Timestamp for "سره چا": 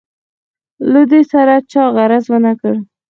1.33-1.83